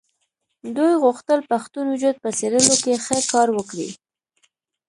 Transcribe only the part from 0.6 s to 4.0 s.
دوی غوښتل پښتون وجود په څېرلو کې ښه کار وکړي.